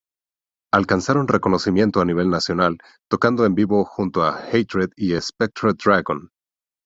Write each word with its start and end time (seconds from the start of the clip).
Alcanzaron 0.73 1.27
reconocimiento 1.27 2.01
a 2.01 2.05
nivel 2.05 2.31
nacional, 2.31 2.79
tocando 3.07 3.45
en 3.45 3.53
vivo 3.53 3.83
junto 3.85 4.23
a 4.23 4.47
Hatred 4.51 4.89
y 4.97 5.11
Spectre 5.21 5.73
Dragon. 5.73 6.31